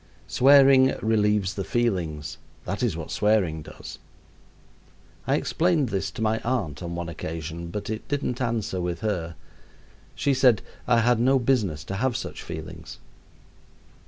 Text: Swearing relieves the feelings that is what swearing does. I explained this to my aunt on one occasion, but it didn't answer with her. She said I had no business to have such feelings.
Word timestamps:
Swearing 0.27 0.95
relieves 1.03 1.53
the 1.53 1.63
feelings 1.63 2.39
that 2.65 2.81
is 2.81 2.97
what 2.97 3.11
swearing 3.11 3.61
does. 3.61 3.99
I 5.27 5.35
explained 5.35 5.89
this 5.89 6.09
to 6.09 6.23
my 6.23 6.39
aunt 6.39 6.81
on 6.81 6.95
one 6.95 7.07
occasion, 7.07 7.67
but 7.67 7.87
it 7.87 8.07
didn't 8.07 8.41
answer 8.41 8.81
with 8.81 9.01
her. 9.01 9.35
She 10.15 10.33
said 10.33 10.63
I 10.87 11.01
had 11.01 11.19
no 11.19 11.37
business 11.37 11.83
to 11.83 11.97
have 11.97 12.17
such 12.17 12.41
feelings. 12.41 12.97